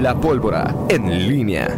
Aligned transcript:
La 0.00 0.18
pólvora 0.20 0.74
en 0.88 1.28
línea. 1.28 1.68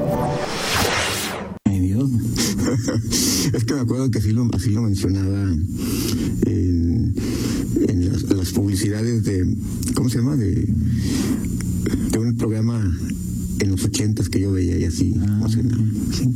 es 3.55 3.65
que 3.65 3.75
me 3.75 3.81
acuerdo 3.81 4.11
que 4.11 4.19
así 4.19 4.31
lo, 4.33 4.49
así 4.55 4.71
lo 4.71 4.83
mencionaba 4.83 5.43
en, 6.47 7.15
en 7.89 8.13
las, 8.13 8.23
las 8.25 8.51
publicidades 8.53 9.25
de, 9.25 9.57
¿cómo 9.95 10.09
se 10.09 10.19
llama? 10.19 10.37
De, 10.37 10.67
de 12.13 12.19
un 12.19 12.37
programa 12.37 12.81
en 13.61 13.71
los 13.71 13.85
ochentas 13.85 14.29
que 14.29 14.41
yo 14.41 14.53
veía 14.53 14.77
y 14.79 14.85
así. 14.85 15.13
no 15.17 15.49
sé, 15.49 15.63
no. 15.63 15.77
Sí. 16.13 16.29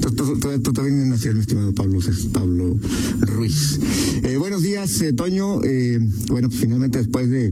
Tú, 0.00 0.10
tú- 0.12 0.38
tú- 0.38 0.60
tú 0.62 0.72
también 0.72 1.08
nacías, 1.08 1.34
mi 1.34 1.40
estimado 1.40 1.72
Pablo, 1.74 1.98
es 2.00 2.26
Pablo 2.32 2.76
Ruiz. 3.20 3.78
Eh, 4.22 4.36
buenos 4.36 4.62
días, 4.62 5.00
eh, 5.02 5.12
Toño. 5.12 5.62
Eh, 5.64 5.98
bueno, 6.28 6.48
pues 6.48 6.60
finalmente 6.60 6.98
después 6.98 7.30
de 7.30 7.46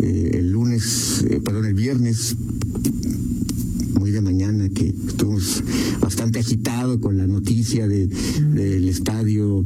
eh, 0.00 0.30
el 0.34 0.50
lunes, 0.52 1.24
eh, 1.28 1.40
perdón, 1.44 1.66
el 1.66 1.74
viernes 1.74 2.36
Yeah. 2.84 3.31
De 4.12 4.20
mañana 4.20 4.68
que 4.68 4.88
estuvimos 4.88 5.62
bastante 6.00 6.38
agitado 6.38 7.00
con 7.00 7.16
la 7.16 7.26
noticia 7.26 7.88
de, 7.88 8.06
del 8.06 8.88
estadio 8.88 9.64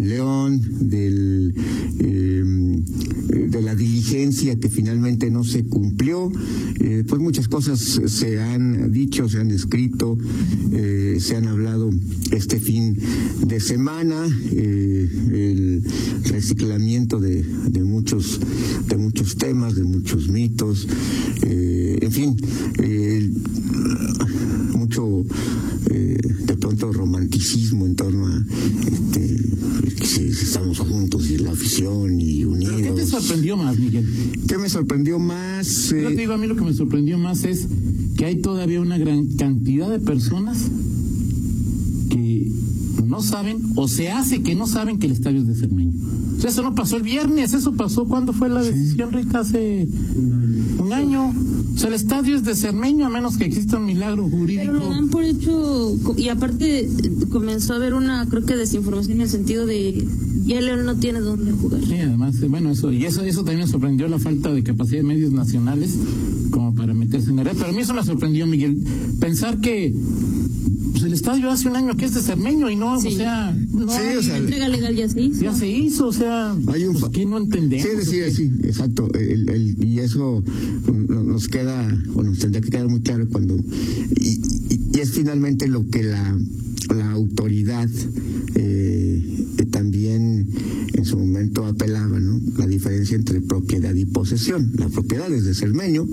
León, 0.00 0.60
del 0.80 1.54
eh, 1.98 3.44
de 3.48 3.62
la 3.62 3.74
diligencia 3.74 4.58
que 4.58 4.68
finalmente 4.68 5.30
no 5.30 5.44
se 5.44 5.64
cumplió. 5.64 6.30
Eh, 6.80 7.04
pues 7.06 7.20
muchas 7.20 7.48
cosas 7.48 7.78
se 7.80 8.40
han 8.40 8.90
dicho, 8.92 9.28
se 9.28 9.38
han 9.38 9.50
escrito, 9.50 10.18
eh, 10.72 11.16
se 11.20 11.36
han 11.36 11.46
hablado 11.46 11.90
este 12.32 12.58
fin 12.58 12.98
de 13.46 13.60
semana, 13.60 14.26
el 14.52 15.82
reciclamiento 16.24 17.20
de, 17.20 17.44
muchos 17.84 18.40
de 18.88 18.96
muchos 18.96 19.36
temas, 19.36 19.76
de 19.76 19.84
muchos 19.84 20.28
mitos, 20.28 20.88
en 21.42 22.10
fin, 22.10 22.36
mucho 24.76 25.24
eh, 25.90 26.18
de 26.46 26.56
pronto 26.56 26.92
romanticismo 26.92 27.86
en 27.86 27.96
torno 27.96 28.26
a 28.28 28.44
este, 28.86 29.36
que 29.96 30.26
estamos 30.28 30.78
juntos 30.78 31.30
y 31.30 31.38
la 31.38 31.52
afición 31.52 32.20
y 32.20 32.44
unidos. 32.44 32.76
¿Qué 32.82 32.90
te 32.92 33.06
sorprendió 33.06 33.56
más, 33.56 33.78
Miguel? 33.78 34.06
¿Qué 34.46 34.58
me 34.58 34.68
sorprendió 34.68 35.18
más? 35.18 35.90
Yo 35.90 35.96
te 36.08 36.12
Eh, 36.14 36.16
digo, 36.16 36.34
a 36.34 36.38
mí 36.38 36.46
lo 36.46 36.56
que 36.56 36.62
me 36.62 36.72
sorprendió 36.74 37.18
más 37.18 37.44
es 37.44 37.66
que 38.16 38.24
hay 38.26 38.36
todavía 38.36 38.80
una 38.80 38.98
gran 38.98 39.26
cantidad 39.36 39.88
de 39.90 40.00
personas 40.00 40.58
que 42.10 42.50
no 43.06 43.22
saben 43.22 43.58
o 43.76 43.88
se 43.88 44.10
hace 44.10 44.42
que 44.42 44.54
no 44.54 44.66
saben 44.66 44.98
que 44.98 45.06
el 45.06 45.12
estadio 45.12 45.40
es 45.40 45.46
de 45.46 45.54
Cermeño. 45.54 45.92
O 46.36 46.40
sea, 46.40 46.50
eso 46.50 46.62
no 46.62 46.74
pasó 46.74 46.96
el 46.96 47.02
viernes, 47.02 47.54
eso 47.54 47.72
pasó 47.74 48.04
cuando 48.06 48.32
fue 48.32 48.48
la 48.48 48.62
decisión, 48.62 49.12
Rita, 49.12 49.40
hace 49.40 49.88
un 50.78 50.92
año. 50.92 51.32
O 51.74 51.78
sea, 51.78 51.88
el 51.88 51.94
estadio 51.94 52.36
es 52.36 52.44
de 52.44 52.54
Cermeño 52.54 53.06
a 53.06 53.10
menos 53.10 53.36
que 53.36 53.44
exista 53.44 53.78
un 53.78 53.86
milagro 53.86 54.24
Pero 54.26 54.36
jurídico. 54.38 54.72
lo 54.72 54.90
dan 54.90 55.08
por 55.08 55.24
hecho, 55.24 55.96
y 56.16 56.28
aparte 56.28 56.80
eh, 56.80 56.88
comenzó 57.30 57.72
a 57.72 57.76
haber 57.76 57.94
una, 57.94 58.26
creo 58.28 58.44
que 58.44 58.56
desinformación 58.56 59.16
en 59.16 59.22
el 59.22 59.28
sentido 59.28 59.66
de, 59.66 60.06
ya 60.44 60.60
León 60.60 60.84
no 60.86 60.96
tiene 60.96 61.20
dónde 61.20 61.50
jugar. 61.52 61.80
Sí, 61.84 61.94
además, 61.94 62.40
eh, 62.42 62.46
bueno, 62.48 62.70
eso, 62.70 62.92
y 62.92 63.04
eso, 63.04 63.22
eso 63.22 63.40
también 63.44 63.60
me 63.60 63.66
sorprendió 63.66 64.06
la 64.08 64.18
falta 64.18 64.52
de 64.52 64.62
capacidad 64.62 64.98
de 64.98 65.02
medios 65.08 65.32
nacionales 65.32 65.96
como 66.50 66.74
para 66.74 66.94
meterse 66.94 67.30
en 67.30 67.40
el 67.40 67.48
Pero 67.48 67.66
a 67.66 67.72
mí 67.72 67.80
eso 67.80 67.92
me 67.94 68.04
sorprendió, 68.04 68.46
Miguel. 68.46 68.78
Pensar 69.18 69.58
que 69.60 69.92
el 71.14 71.20
estadio 71.20 71.48
hace 71.50 71.68
un 71.68 71.76
año 71.76 71.96
que 71.96 72.06
es 72.06 72.14
de 72.14 72.22
Cermeño 72.22 72.68
y 72.68 72.74
no, 72.76 73.00
Sí. 73.00 73.06
o 73.06 73.10
sea, 73.12 73.56
no 73.72 73.88
Sí, 73.88 73.98
hay- 73.98 74.16
o 74.16 74.22
sea, 74.22 74.32
La 74.32 74.38
entrega 74.38 74.68
legal 74.68 74.96
ya 74.96 75.08
se 75.08 75.22
hizo. 75.22 75.42
ya 75.42 75.54
se 75.54 75.68
hizo, 75.68 76.08
o 76.08 76.12
sea, 76.12 76.56
Hay 76.66 76.84
un 76.86 76.92
pues, 76.94 77.04
fa- 77.04 77.10
¿qué 77.12 77.24
no 77.24 77.38
entendemos? 77.38 77.86
Sí, 78.04 78.10
sí, 78.10 78.34
sí, 78.34 78.50
exacto. 78.64 79.08
El- 79.14 79.48
el- 79.48 79.84
y 79.84 80.00
eso 80.00 80.42
mm, 80.42 81.26
nos 81.28 81.46
queda, 81.48 81.86
o 82.14 82.22
nos 82.24 82.38
tendría 82.40 82.60
que 82.62 82.70
quedar 82.70 82.88
muy 82.88 83.00
claro 83.00 83.28
cuando. 83.30 83.54
Y, 84.20 84.28
y- 84.70 84.80
y 84.92 85.00
es 85.00 85.12
finalmente 85.12 85.68
lo 85.68 85.88
que 85.88 86.02
la, 86.02 86.36
la 86.94 87.12
autoridad 87.12 87.88
eh, 88.56 89.46
eh, 89.58 89.64
también 89.70 90.46
en 90.94 91.04
su 91.04 91.18
momento 91.18 91.64
apelaba, 91.66 92.18
¿no? 92.20 92.40
La 92.58 92.66
diferencia 92.66 93.16
entre 93.16 93.40
propiedad 93.40 93.94
y 93.94 94.04
posesión. 94.04 94.72
La 94.76 94.88
propiedad 94.88 95.32
es 95.32 95.44
de 95.44 95.54
Cermeño, 95.54 96.06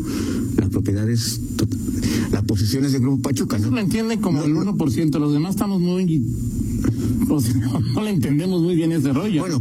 la 0.57 0.69
propiedad 0.69 1.09
es. 1.09 1.39
Tot- 2.31 2.35
La 2.35 2.41
posesión 2.43 2.85
es 2.85 2.93
del 2.93 3.01
Grupo 3.01 3.21
Pachuca, 3.23 3.57
Eso 3.57 3.67
¿no? 3.67 3.75
lo 3.75 3.81
entienden 3.81 4.19
como 4.21 4.39
No, 4.39 4.45
el 4.45 4.53
no. 4.53 4.61
1%, 4.73 5.19
los 5.19 5.33
demás 5.33 5.51
estamos 5.55 5.79
muy... 5.81 6.23
No, 7.31 7.79
no 7.95 8.03
le 8.03 8.09
entendemos 8.09 8.61
muy 8.61 8.75
bien 8.75 8.91
ese 8.91 9.13
rollo. 9.13 9.41
Bueno, 9.41 9.59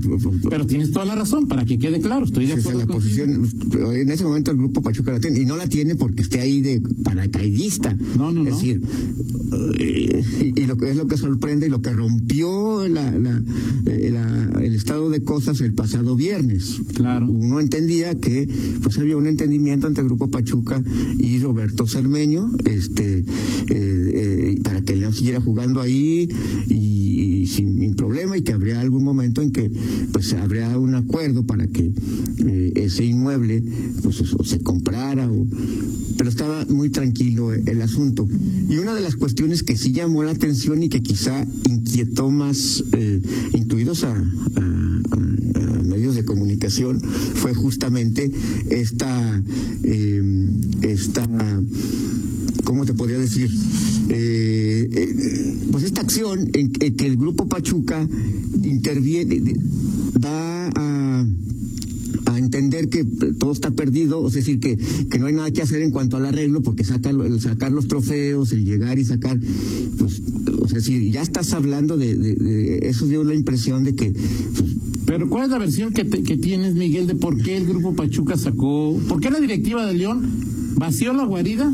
pero 0.49 0.67
tienes 0.67 0.91
toda 0.91 1.05
la 1.05 1.15
razón, 1.15 1.47
para 1.47 1.65
que 1.65 1.79
quede 1.79 2.01
claro, 2.01 2.25
estoy 2.25 2.47
de 2.47 2.55
acuerdo 2.55 2.81
la 2.81 2.87
posición, 2.87 3.49
en 3.95 4.11
ese 4.11 4.25
momento 4.25 4.51
el 4.51 4.57
grupo 4.57 4.83
Pachuca 4.83 5.13
la 5.13 5.21
tiene, 5.21 5.41
y 5.41 5.45
no 5.47 5.57
la 5.57 5.69
tiene 5.69 5.95
porque 5.95 6.23
esté 6.23 6.41
ahí 6.41 6.61
de 6.61 6.83
paracaidista. 7.05 7.97
No, 8.17 8.33
no, 8.33 8.43
es 8.43 8.49
no. 8.51 8.55
decir, 8.57 8.83
eh, 9.79 10.23
y, 10.57 10.61
y 10.63 10.67
lo 10.67 10.77
que 10.77 10.91
es 10.91 10.97
lo 10.97 11.07
que 11.07 11.17
sorprende 11.17 11.67
y 11.67 11.71
lo 11.71 11.81
que 11.83 11.93
rompió 11.93 12.87
la, 12.89 13.11
la- 13.13 13.43
eh, 13.87 14.11
la- 14.13 14.61
el 14.63 14.75
estado 14.75 15.11
de 15.11 15.23
cosas 15.23 15.61
el 15.61 15.73
pasado 15.75 16.17
viernes. 16.17 16.81
Claro. 16.95 17.27
Uno 17.31 17.61
entendía 17.61 18.19
que 18.19 18.49
pues 18.83 18.99
había 18.99 19.17
un 19.17 19.27
entendimiento 19.27 19.87
entre 19.87 20.03
el 20.03 20.09
grupo 20.09 20.29
Pachuca 20.31 20.83
y 21.19 21.39
Roberto 21.39 21.87
Cermeño, 21.87 22.51
este, 22.65 23.19
eh, 23.21 23.25
eh, 23.69 24.61
para 24.63 24.83
que 24.83 24.97
León 24.97 25.13
siguiera 25.15 25.41
jugando 25.41 25.81
ahí 25.81 26.29
y, 26.69 27.43
y 27.43 27.47
sin, 27.61 27.95
problema 27.95 28.37
y 28.37 28.43
que 28.43 28.53
habría 28.53 28.81
algún 28.81 29.05
momento 29.05 29.43
en 29.43 29.53
que 29.53 29.71
pues 30.13 30.33
habría 30.35 30.77
un 30.79 30.95
acuerdo 30.95 31.45
para 31.45 31.67
que 31.67 31.93
eh, 32.47 32.73
ese 32.77 33.05
inmueble 33.05 33.63
pues 34.03 34.21
o, 34.21 34.45
se 34.45 34.61
comprara 34.61 35.31
o 35.31 35.47
pero 36.17 36.29
estaba 36.29 36.67
muy 36.67 36.91
tranquilo 36.91 37.53
el 37.53 37.81
asunto. 37.81 38.29
Y 38.69 38.77
una 38.77 38.95
de 38.95 39.01
las 39.01 39.17
cuestiones 39.17 39.63
que 39.63 39.77
sí 39.77 39.93
llamó 39.93 40.23
la 40.23 40.33
atención 40.33 40.83
y 40.83 40.89
que 40.89 41.03
quizá 41.03 41.47
inquietó 41.69 42.31
más 42.31 42.85
eh, 42.93 43.21
incluidos 43.55 44.05
a 44.05 44.15
medios 45.91 46.15
de 46.15 46.25
comunicación 46.25 47.01
fue 47.01 47.53
justamente 47.55 48.31
esta 48.71 49.43
eh, 49.83 50.49
esta 50.83 51.29
¿cómo 52.71 52.87
te 52.87 52.95
podría 52.95 53.19
decir? 53.19 53.51
Eh, 54.11 54.89
eh, 54.93 55.57
pues 55.73 55.83
esta 55.83 56.03
acción 56.03 56.49
en, 56.53 56.71
que- 56.71 57.07
el 57.07 57.17
grupo 57.17 57.49
Pachuca 57.49 58.09
interviene, 58.63 59.55
da 60.21 60.69
a, 60.77 61.27
entender 62.39 62.89
que 62.89 63.05
todo 63.05 63.53
está 63.53 63.71
perdido, 63.73 64.27
es 64.27 64.35
decir, 64.35 64.61
que, 64.61 64.77
que 64.77 65.19
no 65.19 65.27
hay 65.27 65.35
nada 65.35 65.51
que 65.51 65.63
hacer 65.63 65.83
en 65.83 65.91
cuanto 65.91 66.17
al 66.17 66.27
arreglo, 66.27 66.63
porque 66.63 66.85
sacar, 66.85 67.15
el 67.15 67.41
sacar 67.41 67.71
los 67.73 67.87
trofeos, 67.89 68.53
el 68.53 68.65
llegar 68.65 68.99
y 69.01 69.05
sacar, 69.05 69.39
pues, 69.99 70.23
o 70.61 70.67
sea, 70.69 70.81
si 70.81 71.11
ya 71.11 71.23
estás 71.23 71.53
hablando 71.53 71.97
de, 71.99 72.17
de- 72.17 72.35
de- 72.37 72.89
eso 72.89 73.07
dio 73.09 73.25
la 73.25 73.35
impresión 73.35 73.83
de 73.85 73.95
que 73.97 74.13
pues, 74.13 74.71
Pero 75.07 75.29
¿cuál 75.29 75.45
es 75.47 75.51
la 75.51 75.59
versión 75.59 75.93
que, 75.93 76.05
te- 76.05 76.23
que 76.23 76.37
tienes, 76.39 76.75
Miguel, 76.77 77.07
de 77.09 77.15
por 77.17 77.37
qué 77.37 77.57
el 77.57 77.67
grupo 77.67 77.95
Pachuca 77.95 78.37
sacó, 78.37 78.99
por 79.09 79.21
qué 79.21 79.31
la 79.31 79.41
directiva 79.41 79.85
de 79.87 79.95
León 79.95 80.23
vació 80.77 81.13
la 81.13 81.25
guarida 81.27 81.71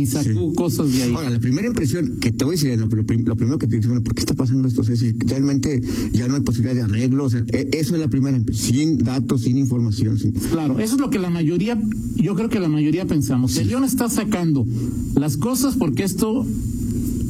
y 0.00 0.06
sacó 0.06 0.50
Sí. 0.50 0.54
cosas 0.56 0.92
de 0.92 1.02
ahí? 1.02 1.14
Ahora, 1.14 1.30
la 1.30 1.38
primera 1.40 1.66
impresión 1.68 2.18
que 2.20 2.32
te 2.32 2.44
voy 2.44 2.54
a 2.54 2.56
decir, 2.56 2.78
lo, 2.78 2.86
lo 2.86 3.04
prim- 3.06 3.24
lo 3.24 3.36
primero 3.36 3.58
que 3.58 3.66
te 3.66 3.76
dice, 3.76 3.88
bueno, 3.88 4.02
¿por 4.02 4.14
qué 4.14 4.20
está 4.20 4.34
pasando 4.34 4.66
esto? 4.68 4.80
O 4.80 4.84
sea, 4.84 4.96
si 4.96 5.12
realmente 5.12 5.80
ya 6.12 6.26
no 6.28 6.34
hay 6.36 6.40
posibilidad 6.42 6.74
de 6.74 6.82
arreglo, 6.82 7.24
o 7.24 7.30
sea, 7.30 7.44
e- 7.52 7.68
eso 7.72 7.94
es 7.94 8.00
la 8.00 8.08
primera 8.08 8.36
impresión, 8.36 8.74
sin 8.76 8.98
datos, 8.98 9.42
sin 9.42 9.56
información. 9.58 10.18
sin- 10.18 10.32
Claro, 10.32 10.78
eso 10.80 10.94
es 10.94 11.00
lo 11.00 11.10
que 11.10 11.18
la 11.18 11.30
mayoría, 11.30 11.80
yo 12.16 12.34
creo 12.34 12.48
que 12.48 12.60
la 12.60 12.68
mayoría 12.68 13.06
pensamos. 13.06 13.56
El 13.56 13.68
León 13.68 13.84
está 13.84 14.08
sacando 14.08 14.66
las 15.14 15.36
cosas 15.36 15.76
porque 15.76 16.04
esto 16.04 16.46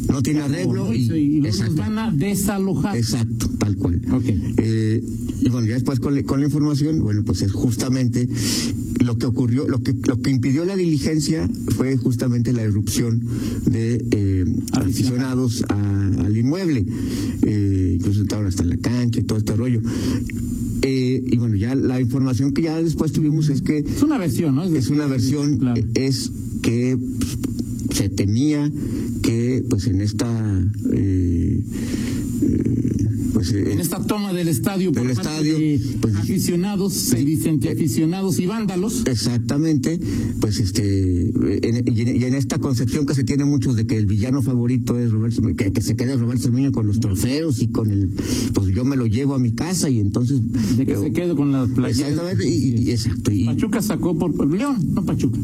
No 0.09 0.23
tiene 0.23 0.41
arreglo 0.41 0.93
y, 0.93 1.03
y, 1.37 1.41
nos 1.41 1.55
exacto, 1.57 1.77
van 1.77 1.99
a 1.99 2.11
desalojar. 2.11 2.97
exacto, 2.97 3.49
tal 3.59 3.77
cual. 3.77 4.01
Ok. 4.13 4.25
Eh, 4.27 5.03
y 5.29 5.30
bueno, 5.49 5.67
ya 5.67 5.75
después 5.75 6.01
con, 6.01 6.15
la- 6.15 6.23
con 6.23 6.41
la 6.41 6.47
información, 6.47 7.01
bueno, 7.01 7.23
pues 7.25 7.43
es 7.43 7.53
justamente 7.53 8.29
lo 9.05 9.17
que 9.17 9.27
ocurrió, 9.27 9.67
lo 9.67 9.83
que 9.83 9.95
lo 10.07 10.21
que 10.21 10.31
impidió 10.31 10.65
la 10.67 10.77
diligencia 10.77 11.49
fue 11.77 11.97
justamente 11.97 12.53
la 12.53 12.63
irrupción 12.65 13.23
de 13.67 14.05
eh, 14.11 14.45
aficionados 14.73 15.65
a- 15.69 16.07
al 16.27 16.37
inmueble. 16.37 16.85
Eh, 17.43 17.95
incluso 17.99 18.21
entraron 18.21 18.47
hasta 18.49 18.65
la 18.65 18.77
cancha 18.77 19.21
y 19.21 19.23
todo 19.25 19.39
este 19.39 19.57
rollo. 19.57 19.81
Eh, 20.83 21.23
y 21.27 21.37
bueno, 21.37 21.57
ya 21.57 21.75
la 21.75 22.01
información 22.01 22.53
que 22.53 22.63
ya 22.63 22.83
después 22.83 23.13
tuvimos 23.13 23.49
es 23.49 23.63
que 23.63 23.79
Es 23.79 24.03
una 24.03 24.19
versión, 24.19 24.55
¿no? 24.55 24.65
es 24.65 24.89
una 24.89 25.07
versión 25.07 25.59
Claro. 25.59 25.83
es 25.95 26.31
que 26.63 26.97
pues, 27.19 27.39
se 27.99 28.09
temía 28.09 28.71
que 29.23 29.65
pues 29.69 29.87
en 29.89 30.01
esta 30.01 30.27
eh, 30.93 31.61
eh, 32.43 32.90
pues 33.41 33.53
eh, 33.53 33.73
En 33.73 33.81
esta 33.81 34.05
toma 34.05 34.33
del 34.33 34.49
estadio 34.49 34.93
por 34.93 35.07
Del 35.07 35.15
parte 35.17 35.31
estadio, 35.31 35.59
de 35.59 35.81
pues, 36.01 36.15
aficionados, 36.17 36.93
se 36.93 37.17
dicen 37.25 37.59
que 37.61 37.71
aficionados 37.71 38.39
y 38.39 38.47
vándalos. 38.47 39.03
Exactamente, 39.07 39.99
pues 40.41 40.61
este, 40.61 41.29
en- 41.31 41.85
y, 41.97 42.01
en, 42.03 42.21
y 42.21 42.25
en 42.25 42.35
esta 42.35 42.59
concepción 42.59 43.07
que 43.07 43.15
se 43.15 43.25
tiene 43.25 43.45
muchos 43.45 43.77
de 43.77 43.87
que 43.87 43.97
el 43.97 44.07
villano 44.07 44.43
favorito 44.43 44.99
es 44.99 45.11
Roberto, 45.11 45.43
que, 45.57 45.73
que 45.73 45.81
se 45.83 45.97
quede 45.97 46.17
Roberto 46.17 46.43
Cermeño 46.45 46.73
con 46.73 46.87
los 46.87 47.01
trofeos 47.01 47.63
y 47.63 47.69
con 47.69 47.91
el, 47.91 48.11
pues 48.53 48.69
yo 48.75 48.85
me 48.85 48.97
lo 48.97 49.07
llevo 49.07 49.35
a 49.35 49.39
mi 49.39 49.53
casa 49.53 49.89
y 49.89 50.01
entonces. 50.01 50.41
De 50.77 50.85
que 50.87 50.93
eh, 50.93 50.99
se 51.01 51.13
quede 51.13 51.35
con. 51.35 51.55
Exactamente, 51.87 52.47
y, 52.49 52.83
y- 52.83 52.91
exacto. 52.91 53.31
Y, 53.33 53.47
Pachuca 53.47 53.81
sacó 53.83 54.19
por, 54.19 54.35
por 54.35 54.51
León, 54.53 54.77
no 54.93 55.05
Pachuca. 55.05 55.39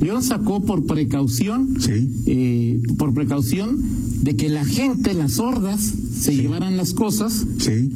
Lo 0.00 0.22
sacó 0.22 0.64
por 0.64 0.86
precaución, 0.86 1.76
Sí. 1.80 2.08
eh, 2.26 2.80
por 2.96 3.12
precaución 3.12 3.78
de 4.22 4.36
que 4.36 4.48
la 4.48 4.64
gente, 4.64 5.14
las 5.14 5.38
hordas, 5.38 5.80
se 6.20 6.34
llevaran 6.36 6.76
las 6.76 6.92
cosas, 6.94 7.46
Sí. 7.58 7.90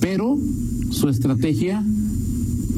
pero 0.00 0.38
su 0.90 1.08
estrategia 1.08 1.82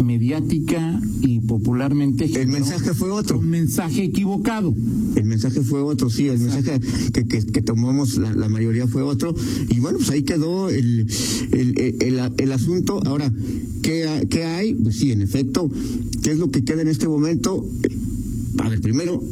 mediática 0.04 1.00
y 1.22 1.40
popularmente 1.40 2.24
El 2.40 2.48
mensaje 2.48 2.94
fue 2.94 3.10
otro. 3.10 3.38
un 3.38 3.48
mensaje 3.48 4.04
equivocado. 4.04 4.74
El 5.14 5.24
mensaje 5.24 5.62
fue 5.62 5.80
otro, 5.82 6.10
sí, 6.10 6.26
el 6.28 6.38
mensaje 6.40 6.80
que, 7.12 7.26
que, 7.26 7.44
que 7.46 7.62
tomamos 7.62 8.16
la, 8.18 8.32
la 8.34 8.48
mayoría 8.48 8.86
fue 8.86 9.02
otro. 9.02 9.34
Y 9.70 9.78
bueno, 9.80 9.98
pues 9.98 10.10
ahí 10.10 10.22
quedó 10.22 10.68
el, 10.68 11.06
el, 11.52 12.32
el, 12.36 12.52
asunto. 12.52 13.00
Ahora, 13.06 13.32
¿qué, 13.82 14.26
¿qué 14.28 14.44
hay? 14.44 14.74
Pues 14.74 14.96
sí, 14.96 15.12
en 15.12 15.22
efecto, 15.22 15.70
¿qué 16.22 16.32
es 16.32 16.38
lo 16.38 16.50
que 16.50 16.64
queda 16.64 16.82
en 16.82 16.88
este 16.88 17.08
momento? 17.08 17.64
A 18.58 18.68
ver, 18.68 18.80
primero, 18.80 19.22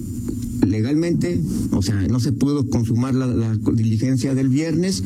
legalmente, 0.66 1.40
o 1.72 1.82
sea, 1.82 1.94
no 2.08 2.20
se 2.20 2.32
pudo 2.32 2.68
consumar 2.68 3.14
la, 3.14 3.26
la 3.26 3.56
diligencia 3.74 4.34
del 4.34 4.48
viernes 4.48 5.02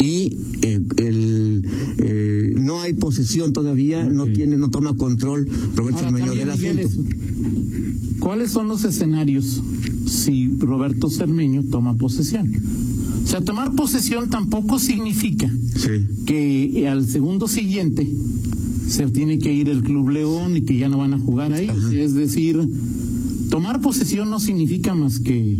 y 0.00 0.36
eh, 0.62 0.80
el, 0.96 1.62
eh, 1.98 2.54
no 2.58 2.80
hay 2.80 2.94
posesión 2.94 3.52
todavía, 3.52 4.04
no 4.04 4.26
tiene, 4.26 4.56
no 4.56 4.70
toma 4.70 4.96
control 4.96 5.48
Roberto 5.76 6.00
Cermeño 6.00 6.34
del 6.34 6.50
asunto. 6.50 6.80
es- 6.80 6.98
¿Cuáles 8.18 8.50
son 8.52 8.68
los 8.68 8.84
escenarios 8.84 9.60
si 10.06 10.48
Roberto 10.58 11.10
Cermeño 11.10 11.62
toma 11.64 11.94
posesión? 11.96 12.50
O 13.22 13.26
sea, 13.26 13.40
tomar 13.42 13.74
posesión 13.74 14.30
tampoco 14.30 14.78
significa 14.78 15.50
Sí. 15.76 15.90
que 16.24 16.86
al 16.88 17.06
segundo 17.06 17.48
siguiente 17.48 18.08
se 18.88 19.06
tiene 19.08 19.38
que 19.38 19.52
ir 19.52 19.68
el 19.68 19.82
Club 19.82 20.10
León 20.10 20.56
y 20.56 20.62
que 20.62 20.76
ya 20.78 20.88
no 20.88 20.98
van 20.98 21.14
a 21.14 21.18
jugar 21.18 21.52
ahí. 21.52 21.68
Ajá. 21.68 21.92
Es 21.94 22.14
decir, 22.14 22.58
tomar 23.54 23.80
posesión 23.80 24.30
no 24.30 24.40
significa 24.40 24.94
más 24.96 25.20
que 25.20 25.56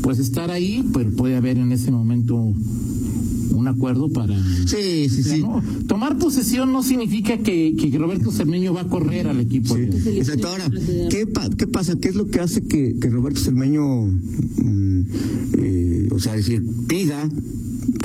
pues 0.00 0.18
estar 0.18 0.50
ahí, 0.50 0.82
pero 0.94 1.10
puede 1.10 1.36
haber 1.36 1.58
en 1.58 1.70
ese 1.70 1.90
momento 1.90 2.36
un 2.36 3.68
acuerdo 3.68 4.08
para... 4.08 4.34
Sí, 4.66 5.06
sí, 5.10 5.22
sí. 5.22 5.40
no, 5.42 5.62
tomar 5.86 6.16
posesión 6.16 6.72
no 6.72 6.82
significa 6.82 7.36
que, 7.36 7.74
que 7.78 7.90
Roberto 7.98 8.30
Cermeño 8.30 8.72
va 8.72 8.80
a 8.82 8.88
correr 8.88 9.26
al 9.26 9.40
equipo. 9.40 9.74
Sí, 9.76 9.82
de- 9.82 10.16
exacto. 10.18 10.48
Ahora, 10.48 10.70
¿qué, 11.10 11.26
pa- 11.26 11.50
¿qué 11.50 11.66
pasa? 11.66 11.96
¿Qué 12.00 12.08
es 12.08 12.14
lo 12.14 12.28
que 12.28 12.40
hace 12.40 12.62
que, 12.64 12.96
que 12.98 13.10
Roberto 13.10 13.40
Cermeño, 13.40 14.06
mm, 14.06 15.00
eh, 15.58 16.08
o 16.12 16.18
sea, 16.18 16.32
decir, 16.34 16.64
pida, 16.88 17.28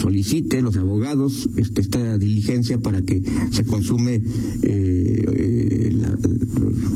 solicite 0.01 0.61
los 0.61 0.75
abogados 0.77 1.49
este, 1.55 1.79
esta 1.81 2.17
diligencia 2.17 2.77
para 2.79 3.01
que 3.03 3.21
se 3.51 3.63
consume 3.63 4.15
eh, 4.15 4.23
eh, 4.63 5.91
la- 5.93 6.17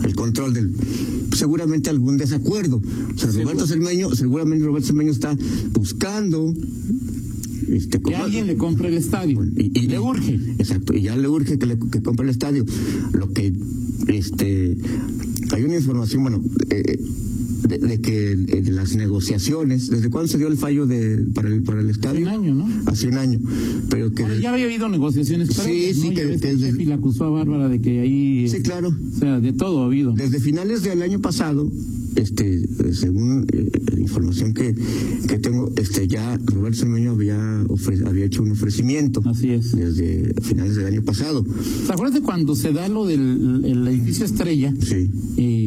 el 0.08 0.16
control 0.16 0.54
del 0.54 0.74
seguramente 1.36 1.90
algún 1.90 2.18
desacuerdo. 2.18 2.82
O 3.14 3.18
sea, 3.18 3.30
Roberto 3.32 3.68
Cermeño, 3.68 4.14
seguramente 4.16 4.66
Roberto 4.66 4.88
Cermeño 4.88 5.12
está 5.12 5.38
buscando 5.74 6.54
este, 7.70 8.00
Que 8.02 8.16
alguien 8.16 8.48
le 8.48 8.58
compre 8.58 8.90
el 8.90 8.96
estadio. 8.96 9.44
y, 9.58 9.72
y- 9.80 9.88
le 9.88 10.00
urge. 10.00 10.40
Exacto, 10.60 10.94
y 10.96 11.02
ya 11.02 11.16
le 11.18 11.28
urge 11.28 11.58
que, 11.58 11.66
le, 11.66 11.78
que 11.80 12.02
compre 12.02 12.24
el 12.26 12.30
estadio. 12.30 12.64
Lo 13.14 13.32
que, 13.34 13.54
este, 14.08 14.78
hay 15.52 15.64
una 15.64 15.76
información, 15.76 16.22
bueno, 16.24 16.44
eh, 16.70 17.00
de, 17.68 17.78
de 17.80 18.02
que 18.02 18.32
eh, 18.32 18.36
de 18.62 18.72
las 18.72 18.96
negociaciones, 18.96 19.90
¿desde 19.90 20.10
cuándo 20.10 20.28
se 20.28 20.38
dio 20.38 20.48
el 20.48 20.58
fallo 20.58 20.86
de 20.86 21.26
para 21.34 21.50
el, 21.50 21.64
para 21.64 21.82
el 21.82 21.90
estadio? 21.90 22.22
un 22.22 22.28
año, 22.28 22.56
¿no? 22.56 22.68
Hace 22.86 23.08
un 23.08 23.18
año, 23.18 23.40
pero 23.90 24.14
que... 24.14 24.24
Ya 24.42 24.54
había 24.54 24.66
habido 24.66 24.88
negociaciones 24.90 25.50
Sí, 25.50 25.62
previas, 25.62 25.96
sí, 25.98 26.02
¿no? 26.04 26.10
que- 26.10 26.16
que 26.16 26.22
el 26.22 26.40
desde- 26.40 26.68
Sheffield 26.72 26.92
acusó 26.94 27.26
a 27.26 27.30
Bárbara 27.30 27.70
de 27.70 27.82
que 27.82 28.00
ahí... 28.02 28.48
Sí, 28.50 28.62
claro. 28.62 28.90
O 28.90 29.20
sea, 29.20 29.40
de 29.40 29.54
todo 29.54 29.84
ha 29.84 29.86
habido. 29.86 30.14
Desde 30.14 30.40
finales 30.40 30.84
del 30.84 31.02
año 31.02 31.20
pasado, 31.22 31.70
este, 32.16 32.62
eh, 32.64 32.94
según 32.94 33.46
eh, 33.52 33.70
la 33.94 34.00
información 34.00 34.54
que, 34.54 34.74
que 35.28 35.38
tengo, 35.40 35.72
este, 35.76 36.08
ya 36.08 36.38
Roberto 36.46 36.80
Cermeño 36.80 37.12
había, 37.12 37.36
ofre- 37.68 38.08
había 38.08 38.26
hecho 38.26 38.42
un 38.44 38.52
ofrecimiento. 38.52 39.22
Así 39.26 39.50
es. 39.50 39.72
Desde 39.76 40.34
finales 40.42 40.76
del 40.76 40.86
año 40.86 41.04
pasado. 41.04 41.44
¿Te 41.86 41.92
acuerdas 41.92 42.14
de 42.16 42.22
cuando 42.22 42.56
se 42.56 42.72
da 42.72 42.88
lo 42.88 43.06
del 43.06 43.64
el 43.66 43.88
edificio 43.88 44.26
Estrella? 44.26 44.74
Sí. 44.80 45.10
eh, 45.38 45.65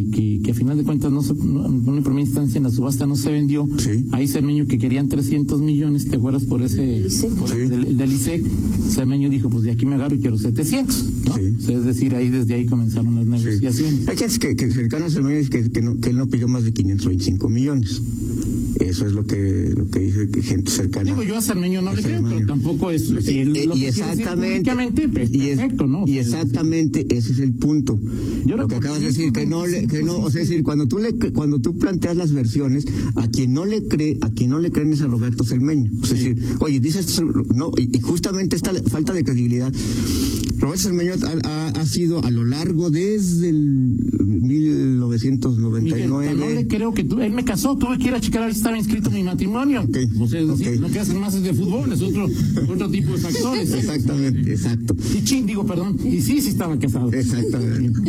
que, 0.49 0.53
que 0.53 0.53
a 0.53 0.55
final 0.55 0.79
de 0.79 0.85
cuentas 0.85 1.13
no 1.13 1.23
se, 1.23 1.35
no, 1.35 1.67
en 1.67 2.03
primera 2.03 2.21
instancia 2.23 2.59
en 2.59 2.65
la 2.65 2.71
subasta 2.71 3.07
no 3.07 3.17
se 3.17 3.31
vendió. 3.31 3.69
Sí. 3.79 4.07
Ahí 4.13 4.27
Cermeño 4.27 4.67
que 4.67 4.79
querían 4.79 5.09
300 5.09 5.61
millones, 5.61 6.09
¿te 6.09 6.17
acuerdas 6.17 6.45
por 6.45 6.63
ese 6.63 7.05
ISEC. 7.07 7.31
por 7.33 7.49
Sí. 7.51 7.57
el 7.59 7.69
del, 7.69 7.97
del 7.97 8.13
ISEC? 8.13 8.45
Cermeño 8.91 9.29
dijo, 9.31 9.51
pues 9.51 9.65
de 9.65 9.73
aquí 9.73 9.85
me 9.87 9.95
agarro 9.97 10.15
y 10.15 10.21
quiero 10.21 10.39
700. 10.39 11.05
¿no? 11.27 11.35
Sí. 11.35 11.41
O 11.59 11.61
sea, 11.61 11.77
es 11.79 11.85
decir, 11.85 12.15
ahí 12.15 12.31
desde 12.31 12.55
ahí 12.55 12.67
comenzaron 12.67 13.15
las 13.15 13.41
Sí. 13.41 13.47
negociaciones. 13.47 14.09
Hay 14.09 14.17
gente 14.17 14.39
que, 14.39 14.57
que 14.57 14.71
cercano 14.71 15.07
a 15.07 15.11
Cermeño 15.11 15.37
dice 15.39 15.51
que, 15.51 15.71
que, 15.71 15.83
no, 15.83 15.99
que 16.01 16.11
él 16.11 16.17
no 16.17 16.27
pidió 16.29 16.49
más 16.49 16.65
de 16.65 16.73
525 16.73 17.49
millones. 17.49 18.01
Eso 18.89 19.07
es 19.07 19.13
lo 19.13 19.25
que, 19.27 19.73
lo 19.77 19.89
que 19.91 20.01
dice 20.01 20.31
que 20.31 20.43
gente 20.43 20.71
cercana. 20.71 21.05
Digo, 21.05 21.23
yo 21.23 21.37
a 21.37 21.43
Cermeño 21.43 21.83
no 21.83 21.91
a 21.91 21.95
le 21.95 22.03
creo, 22.03 22.23
pero 22.23 22.47
tampoco 22.47 22.91
es 22.91 23.07
si 23.21 23.39
él 23.41 23.57
eh, 23.57 23.67
lo 23.67 23.75
que 23.75 23.81
y 23.81 23.85
decir 23.85 24.05
exactamente, 24.05 25.09
pues, 25.09 25.31
y, 25.33 25.51
es- 25.51 25.59
perfecto, 25.59 25.87
¿no? 25.87 26.05
Y 26.07 26.19
exactamente 26.19 27.07
ese 27.11 27.33
es 27.33 27.39
el 27.41 27.55
punto. 27.55 27.99
Yo 28.47 28.57
lo 28.57 28.67
que 28.69 28.77
acabas 28.77 29.01
de 29.01 29.07
decir, 29.07 29.33
que 29.33 29.47
no, 29.47 29.67
le, 29.67 29.87
que 29.87 30.03
no, 30.03 30.21
25, 30.21 30.27
o 30.27 30.31
sea, 30.31 30.43
es 30.43 30.49
decir, 30.49 30.65
cuando 30.65 30.89
tú 30.89 30.99
le, 30.99 31.15
cuando 31.33 31.61
tú 31.61 31.77
planteas 31.77 32.17
las 32.17 32.33
versiones, 32.33 32.87
a 33.17 33.29
quien 33.29 33.53
no 33.53 33.65
le 33.67 33.87
cree, 33.87 34.19
a 34.21 34.31
quien 34.31 34.51
no 34.51 34.59
le 34.59 34.71
creen 34.71 34.93
es 34.93 35.03
a 35.03 35.07
Roberto 35.07 35.45
Cermeño. 35.45 35.91
Es 36.03 36.11
decir, 36.11 36.43
oye, 36.61 36.81
dices, 36.81 37.21
no, 37.55 37.73
y, 37.77 37.97
y 37.97 38.01
justamente 38.01 38.57
esta 38.57 38.73
falta 38.85 39.13
de 39.13 39.25
credibilidad. 39.25 39.73
Roberto 40.59 40.83
Cermeño 40.83 41.13
ha, 41.45 41.87
sido 41.87 42.23
a 42.25 42.31
lo 42.31 42.45
largo 42.45 42.91
desde 42.91 43.49
el 43.49 43.97
Miguel, 44.27 44.99
1999. 44.99 46.35
no 46.35 46.49
le 46.49 46.67
creo 46.67 46.93
que 46.93 47.05
tú, 47.05 47.21
él 47.21 47.33
me 47.33 47.45
casó, 47.45 47.77
tuve 47.77 47.99
que 47.99 48.09
ir 48.09 48.15
a 48.15 48.21
checar 48.21 48.43
a 48.43 48.51
si 48.51 48.59
estaba 48.59 48.78
inscrito 48.79 49.11
mi 49.11 49.23
matrimonio. 49.23 49.83
Ok, 49.83 49.97
O 50.21 50.27
sea, 50.29 50.41
es 50.41 50.49
decir, 50.49 50.69
ok. 50.75 50.81
lo 50.81 50.89
que 50.91 50.99
hacen 51.01 51.19
más 51.21 51.35
es 51.35 51.43
de 51.43 51.55
fútbol, 51.55 51.93
es 51.93 52.01
otro, 52.03 52.27
otro 52.69 52.91
tipo 52.91 53.13
de 53.13 53.19
factores. 53.19 53.73
Exactamente, 53.73 54.51
exacto. 54.53 54.97
Y 55.17 55.25
chin, 55.25 55.47
digo, 55.47 55.67
perdón, 55.67 55.99
y 56.05 56.21
sí, 56.21 56.41
sí 56.41 56.49
estaba 56.49 56.79
casado. 56.79 57.13
Exactamente. 57.13 58.01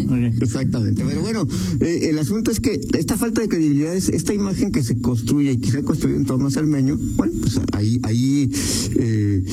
Exactamente. 0.42 1.04
Pero 1.08 1.22
bueno, 1.22 1.48
eh, 1.82 2.08
el 2.10 2.20
asunto 2.20 2.52
es 2.52 2.60
que 2.60 2.80
esta 2.98 3.18
falta 3.18 3.42
de 3.42 3.50
credibilidad 3.50 3.96
es 3.96 4.10
esta 4.10 4.34
imagen 4.34 4.72
que 4.72 4.84
se 4.84 5.00
construye 5.00 5.54
y 5.54 5.58
que 5.58 5.72
se 5.72 5.78
ha 5.80 5.84
construido 5.84 6.18
en 6.20 6.26
torno 6.26 6.48
a 6.48 6.52
Cermeño, 6.52 6.98
bueno, 7.16 7.34
pues 7.42 7.60
ahí, 7.74 8.00
ahí 8.04 8.50
eh, 8.98 9.44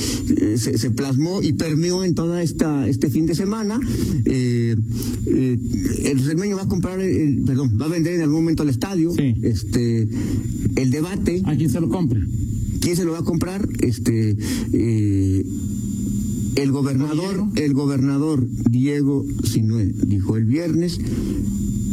se, 0.57 0.77
se 0.77 0.91
plasmó 0.91 1.41
y 1.41 1.53
permeó 1.53 2.03
en 2.03 2.15
toda 2.15 2.41
esta 2.43 2.87
este 2.87 3.09
fin 3.09 3.25
de 3.25 3.35
semana. 3.35 3.79
Eh, 4.25 4.75
el 5.25 6.19
Cermeño 6.21 6.55
va 6.57 6.63
a 6.63 6.67
comprar, 6.67 6.99
el- 6.99 7.41
perdón, 7.45 7.77
va 7.81 7.85
a 7.85 7.89
vender 7.89 8.13
en 8.15 8.21
algún 8.21 8.37
momento 8.41 8.63
el 8.63 8.69
estadio. 8.69 9.11
Sí. 9.13 9.35
Este, 9.41 10.07
el 10.75 10.91
debate, 10.91 11.06
A 11.45 11.55
quien 11.55 11.69
se 11.69 11.79
lo 11.81 11.89
compre. 11.89 12.21
¿quién 12.81 12.95
se 12.95 13.03
lo 13.05 13.11
va 13.13 13.19
a 13.19 13.23
comprar? 13.23 13.67
Este, 13.81 14.37
eh, 14.73 15.45
el 16.55 16.71
gobernador, 16.71 17.45
el 17.55 17.73
gobernador 17.73 18.47
Diego 18.69 19.25
Sinue 19.43 19.85
dijo 20.07 20.37
el 20.37 20.45
viernes, 20.45 20.99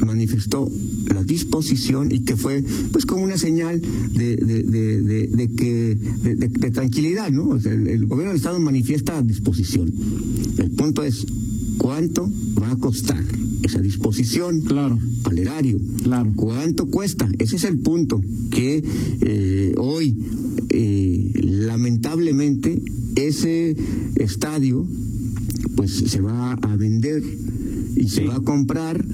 manifestó 0.05 0.71
la 1.13 1.23
disposición 1.23 2.13
y 2.13 2.21
que 2.21 2.37
fue 2.37 2.65
pues 2.93 3.07
como 3.07 3.25
una 3.25 3.37
señal 3.39 3.81
de, 3.81 4.37
de, 4.37 4.63
de, 4.63 5.03
de- 5.03 5.27
de 5.29 5.49
que 5.55 5.99
de, 6.23 6.71
tranquilidad, 6.71 7.31
¿no? 7.31 7.49
O 7.51 7.61
sea, 7.61 7.73
el, 7.73 7.89
el 7.89 8.07
gobierno 8.07 8.31
del 8.33 8.39
estado 8.39 8.59
manifiesta 8.61 9.21
disposición. 9.23 9.93
El 10.59 10.71
punto 10.73 11.03
es 11.03 11.27
cuánto 11.85 12.33
va 12.59 12.71
a 12.71 12.77
costar 12.77 13.23
esa 13.63 13.79
disposición 13.79 14.63
Claro, 14.63 14.99
al 15.25 15.39
erario. 15.39 15.79
claro. 16.03 16.33
¿Cuánto 16.35 16.87
cuesta? 16.87 17.29
Ese 17.39 17.57
es 17.57 17.65
el 17.65 17.79
punto 17.81 18.23
que 18.51 18.83
eh, 19.21 19.75
hoy, 19.77 20.17
eh, 20.71 21.31
lamentablemente, 21.43 22.81
ese 23.17 23.77
estadio 24.17 24.87
pues 25.77 25.91
se 26.07 26.23
va 26.23 26.53
a 26.55 26.77
vender 26.77 27.23
y 27.97 28.09
se 28.09 28.25
va 28.25 28.37
a 28.37 28.41
comprar 28.41 29.05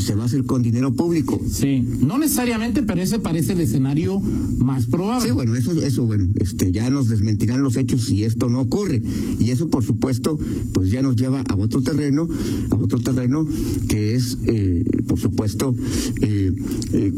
y 0.00 0.02
se 0.02 0.14
va 0.14 0.22
a 0.22 0.26
hacer 0.26 0.44
con 0.44 0.62
dinero 0.62 0.94
público. 0.94 1.38
Sí, 1.46 1.86
no 2.00 2.16
necesariamente, 2.16 2.82
pero 2.82 3.02
ese 3.02 3.18
parece 3.18 3.52
el 3.52 3.60
escenario 3.60 4.18
más 4.18 4.86
probable. 4.86 5.28
Sí, 5.28 5.34
bueno, 5.34 5.54
eso, 5.54 5.72
eso, 5.72 6.06
bueno, 6.06 6.26
este, 6.36 6.72
ya 6.72 6.88
nos 6.88 7.08
desmentirán 7.08 7.62
los 7.62 7.76
hechos 7.76 8.06
si 8.06 8.24
esto 8.24 8.48
no 8.48 8.60
ocurre. 8.60 9.02
Y 9.38 9.50
eso, 9.50 9.68
por 9.68 9.84
supuesto, 9.84 10.38
pues 10.72 10.90
ya 10.90 11.02
nos 11.02 11.16
lleva 11.16 11.42
a 11.42 11.54
otro 11.54 11.82
terreno, 11.82 12.26
a 12.70 12.76
otro 12.76 12.98
terreno 12.98 13.46
que 13.88 14.14
es, 14.14 14.38
eh, 14.46 14.84
por 15.06 15.20
supuesto, 15.20 15.74
eh, 16.22 16.50
eh, 16.94 17.12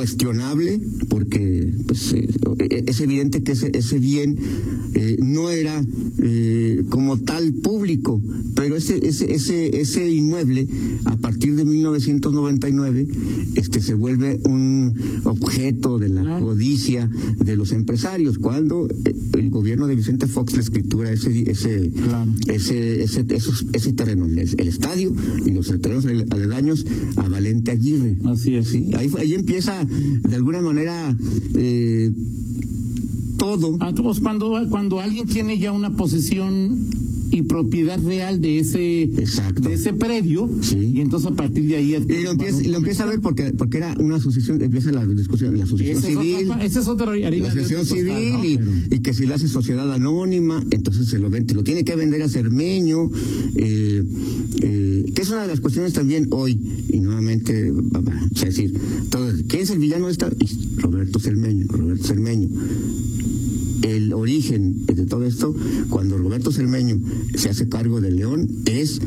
cuestionable 0.00 0.80
porque 1.10 1.74
pues, 1.86 2.14
eh, 2.14 2.26
es 2.86 3.00
evidente 3.02 3.42
que 3.42 3.52
ese, 3.52 3.70
ese 3.74 3.98
bien 3.98 4.34
eh, 4.94 5.18
no 5.22 5.50
era 5.50 5.84
eh, 6.22 6.84
como 6.88 7.18
tal 7.18 7.52
público, 7.52 8.18
pero 8.54 8.76
ese, 8.76 9.06
ese, 9.06 9.30
ese, 9.30 9.78
ese 9.78 10.10
inmueble 10.10 10.66
a 11.04 11.18
partir 11.18 11.54
de 11.54 11.66
1999 11.66 13.08
este, 13.56 13.82
se 13.82 13.92
vuelve 13.92 14.40
un 14.44 14.94
objeto 15.24 15.98
de 15.98 16.08
la 16.08 16.40
codicia 16.40 17.10
de 17.36 17.56
los 17.56 17.72
empresarios 17.72 18.38
cuando 18.38 18.88
el 19.34 19.50
gobierno 19.50 19.86
de 19.86 19.96
Vicente 19.96 20.26
Fox 20.26 20.54
le 20.54 20.60
escritura 20.60 21.12
ese 21.12 21.50
ese 21.50 21.92
ese, 22.46 23.02
ese, 23.02 23.26
ese 23.74 23.92
terreno, 23.92 24.24
el, 24.24 24.38
estadio 24.38 25.12
y 25.44 25.50
los 25.50 25.66
terrenos 25.66 26.06
aledaños 26.06 26.86
a 27.16 27.28
Valente 27.28 27.72
Aguirre. 27.72 28.16
Así 28.24 28.54
es. 28.54 28.68
¿sí? 28.68 28.90
Ahí, 28.94 29.10
ahí 29.18 29.34
empieza 29.34 29.86
de 29.90 30.36
alguna 30.36 30.60
manera 30.60 31.16
eh, 31.54 32.10
todo. 33.36 33.76
Ah, 33.80 33.92
cuando, 34.22 34.66
cuando 34.68 35.00
alguien 35.00 35.26
tiene 35.26 35.58
ya 35.58 35.72
una 35.72 35.90
posesión 35.90 36.90
y 37.30 37.42
propiedad 37.42 38.00
real 38.02 38.40
de 38.40 38.58
ese 38.58 39.08
de 39.10 39.74
ese 39.74 39.92
predio 39.92 40.48
y 40.72 41.00
entonces 41.00 41.30
a 41.30 41.34
partir 41.34 41.66
de 41.68 41.76
ahí 41.76 41.94
y 41.94 42.22
lo 42.22 42.32
empieza, 42.32 42.62
lo 42.68 42.76
empieza 42.78 43.04
a 43.04 43.06
ver 43.06 43.20
porque 43.20 43.52
porque 43.56 43.78
era 43.78 43.94
una 43.98 44.16
asociación 44.16 44.60
empieza 44.62 44.90
la 44.90 45.06
discusión 45.06 45.56
la 45.56 45.64
asociación 45.64 46.02
civil. 46.02 46.52
esa 46.60 46.80
es 46.80 46.88
otra 46.88 47.16
la 47.16 47.48
asociación 47.48 47.86
civil 47.86 48.86
y, 48.90 48.98
que 49.00 49.14
si 49.14 49.26
le 49.26 49.34
hace 49.34 49.48
sociedad 49.48 49.90
anónima 49.92 50.62
entonces 50.70 51.06
se 51.08 51.18
lo 51.18 51.30
vende 51.30 51.54
lo 51.54 51.64
tiene 51.64 51.84
que 51.84 51.96
vender 51.96 52.22
a 52.22 52.28
Cermeño 52.28 53.10
eh, 53.56 54.04
eh, 54.62 55.12
que 55.14 55.22
es 55.22 55.30
una 55.30 55.42
de 55.42 55.48
las 55.48 55.60
cuestiones 55.60 55.92
también 55.92 56.28
hoy 56.30 56.60
y 56.88 57.00
nuevamente 57.00 57.72
es 58.34 58.40
decir 58.40 58.74
todo, 59.10 59.30
quién 59.48 59.62
es 59.62 59.70
el 59.70 59.78
villano 59.78 60.06
de 60.06 60.12
esta 60.12 60.30
Roberto 60.78 61.18
Cermeño 61.18 61.66
Roberto 61.68 62.06
Cermeño 62.06 62.48
el 63.82 64.12
origen 64.12 64.86
de 64.86 65.06
todo 65.06 65.24
esto, 65.24 65.54
cuando 65.88 66.18
Roberto 66.18 66.52
Cermeño 66.52 66.98
se 67.34 67.50
hace 67.50 67.68
cargo 67.68 68.00
de 68.00 68.10
León, 68.10 68.48
es 68.66 69.00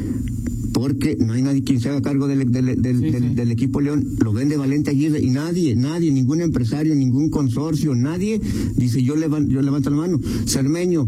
porque 0.74 1.16
no 1.20 1.34
hay 1.34 1.44
nadie 1.44 1.64
quien 1.64 1.80
se 1.80 1.90
haga 1.90 2.02
cargo 2.02 2.28
del, 2.28 2.52
del, 2.52 3.52
equipo 3.52 3.80
León, 3.80 4.16
lo 4.24 4.34
vende 4.34 4.58
Valente 4.58 4.90
Aguirre 4.90 5.22
y 5.22 5.30
nadie, 5.30 5.76
nadie, 5.76 6.12
ningún 6.12 6.42
empresario, 6.42 6.96
ningún 6.96 7.30
consorcio, 7.30 7.94
nadie 7.94 8.42
dice 8.76 9.04
yo, 9.04 9.16
levanto, 9.16 9.52
yo 9.52 9.62
levanto 9.62 9.92
la 9.92 9.98
mano. 9.98 10.20
Cermeño, 10.46 11.08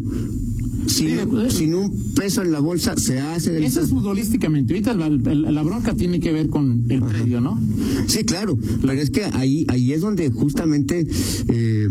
sin, 0.88 1.75
un 1.75 2.13
peso 2.13 2.42
en 2.42 2.51
la 2.51 2.60
bolsa 2.60 2.96
se 2.98 3.20
hace 3.20 3.63
Eso 3.65 3.82
es 3.82 3.89
futbolísticamente. 3.89 4.74
Ahorita 4.74 4.94
la, 4.94 5.63
bronca 5.63 5.94
tiene 5.94 6.20
que 6.20 6.32
ver 6.32 6.50
con 6.50 6.86
el 6.89 7.01
predio, 7.01 7.42
¿no? 7.42 7.60
Sí, 8.08 8.24
claro. 8.24 8.58
Pero 8.82 8.94
es 8.94 9.10
que 9.10 9.25
ahí, 9.34 9.65
ahí 9.70 9.94
es 9.94 10.01
donde 10.01 10.30
justamente, 10.30 11.08
eh, 11.48 11.88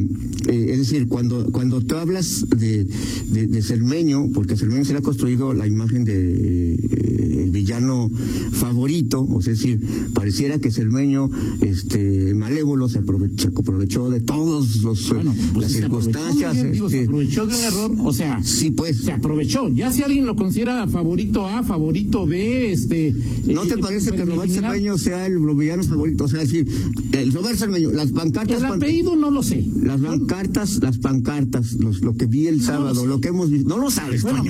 eh, 0.48 0.66
es 0.70 0.78
decir, 0.78 1.08
cuando, 1.08 1.50
cuando 1.52 1.80
tú 1.80 1.96
hablas 1.96 2.46
de, 2.56 2.84
de, 2.84 3.62
Cermeño, 3.62 4.30
porque 4.32 4.56
Cermeño 4.56 4.84
se 4.84 4.92
le 4.92 4.98
ha 4.98 5.02
construido 5.02 5.54
la 5.54 5.66
imagen 5.66 6.04
de 6.04 6.74
eh, 6.74 7.44
el 7.44 7.50
villano 7.50 8.10
favorito, 8.52 9.22
o 9.22 9.42
sea, 9.42 9.52
es 9.52 9.60
decir, 9.60 9.80
pareciera 10.12 10.58
que 10.58 10.70
Cermeño, 10.70 11.30
este, 11.60 12.34
malévolo, 12.34 12.88
se 12.88 12.98
aprovechó, 12.98 14.10
de 14.10 14.20
todos 14.20 14.82
los 14.82 15.12
pues 15.52 15.64
las 15.64 15.72
circunstancias. 15.72 16.56
se 16.56 16.70
este, 16.70 17.04
aprovechó 17.04 17.46
de 17.46 17.54
un 17.54 17.64
error, 17.64 17.92
o 18.04 18.12
sea, 18.12 18.42
sí, 18.42 18.70
pues, 18.84 18.98
se 18.98 19.12
aprovechó. 19.12 19.68
Ya 19.70 19.90
si 19.90 20.02
alguien 20.02 20.26
lo 20.26 20.36
considera 20.36 20.86
favorito 20.86 21.46
A, 21.46 21.62
favorito 21.62 22.26
B, 22.26 22.72
este. 22.72 23.14
¿No 23.46 23.62
te 23.62 23.74
eh, 23.74 23.78
parece 23.78 24.12
que 24.12 24.24
Roberto 24.26 24.52
Cermeño 24.54 24.98
sea 24.98 25.26
el 25.26 25.38
villano 25.38 25.82
favorito? 25.84 26.24
O 26.24 26.28
sea, 26.28 26.40
decir, 26.40 26.68
el 27.12 27.32
Roberto 27.32 27.60
Cermeño, 27.60 27.92
las 27.92 28.12
pancartas. 28.12 28.58
El 28.58 28.66
apellido 28.66 29.16
no 29.16 29.30
lo 29.30 29.42
sé. 29.42 29.64
Las 29.82 30.00
pancartas, 30.00 30.82
las 30.82 30.98
pancartas, 30.98 31.72
lo 31.72 32.14
que 32.14 32.26
vi 32.26 32.46
el 32.46 32.60
sábado, 32.60 33.06
lo, 33.06 33.20
que 33.20 33.28
hemos 33.28 33.50
visto. 33.50 33.68
No 33.68 33.78
lo 33.78 33.90
sabes, 33.90 34.22
bueno, 34.22 34.44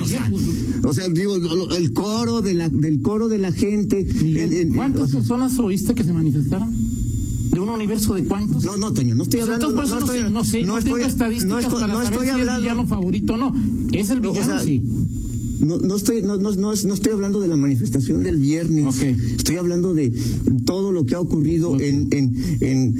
O 0.83 0.93
sea, 0.93 1.07
digo, 1.07 1.37
el 1.37 1.93
coro 1.93 2.41
de 2.41 2.55
la, 2.55 2.67
del 2.67 3.01
coro 3.01 3.29
de 3.29 3.37
la 3.37 3.53
gente. 3.53 4.05
¿Cuántas 4.75 5.11
personas 5.11 5.57
oíste 5.59 5.95
que 5.95 6.03
se 6.03 6.11
manifestaron? 6.11 6.94
De 7.51 7.59
un 7.59 7.69
universo 7.69 8.13
de 8.15 8.25
cuántos. 8.25 8.63
No, 8.63 8.77
no, 8.77 8.93
Toño, 8.93 9.15
no 9.15 9.23
estoy 9.23 9.41
hablando. 9.41 9.71
no, 9.71 9.83
estoy, 9.83 10.23
no, 10.29 10.43
sé, 10.43 10.63
no, 10.63 10.81
tengo 10.81 10.97
estadísticas 10.97 11.65
para 11.65 11.87
saber 11.87 12.03
estoy 12.03 12.25
si 12.25 12.31
hablando, 12.31 12.51
es 12.51 12.57
el 12.57 12.61
villano 12.61 12.87
favorito 12.87 13.37
no. 13.37 13.55
Es 13.91 14.09
el 14.09 14.19
villano, 14.19 14.59
sí. 14.59 14.81
No, 15.59 15.77
no 15.77 15.95
estoy 15.95 16.21
no, 16.21 16.37
no, 16.37 16.51
no, 16.51 16.73
estoy 16.73 17.11
hablando 17.13 17.39
de 17.39 17.47
la 17.47 17.55
manifestación 17.55 18.23
del 18.23 18.37
viernes. 18.37 18.95
Okay. 18.95 19.15
Estoy 19.37 19.55
hablando 19.55 19.93
de 19.93 20.11
todo 20.65 20.91
lo 20.91 21.05
que 21.05 21.15
ha 21.15 21.19
ocurrido 21.19 21.79
en, 21.79 22.09
en, 22.11 22.35
en 22.61 22.95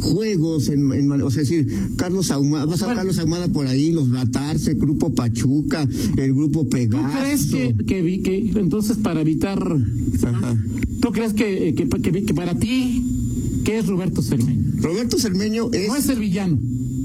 juegos, 0.00 0.68
en, 0.68 0.92
en, 0.92 1.12
o 1.12 1.30
sea, 1.30 1.42
decir, 1.42 1.68
Carlos 1.96 2.30
Ahumada, 2.30 2.64
vas 2.64 2.82
a 2.82 2.86
ver 2.88 2.96
Carlos 2.96 3.18
Ahumada 3.18 3.48
por 3.48 3.66
ahí, 3.66 3.92
los 3.92 4.10
Batarse, 4.10 4.72
el 4.72 4.78
grupo 4.78 5.14
Pachuca, 5.14 5.86
el 6.16 6.34
grupo 6.34 6.68
Pegaso. 6.68 7.06
¿Tú 7.06 7.18
crees 7.18 7.46
que, 7.46 7.76
que, 7.86 8.22
que 8.22 8.58
entonces 8.58 8.96
para 8.96 9.20
evitar, 9.20 9.62
Ajá. 10.22 10.56
¿tú 11.00 11.12
crees 11.12 11.34
que, 11.34 11.74
que, 11.74 12.24
que 12.24 12.34
para 12.34 12.58
ti 12.58 13.19
¿Qué 13.70 13.78
es 13.78 13.86
Roberto 13.86 14.20
Cermeño? 14.20 14.82
Roberto 14.82 15.16
Cermeño 15.16 15.70
es. 15.72 15.86
No 15.86 15.94
es 15.94 16.08
el 16.08 16.18
villano 16.18 16.58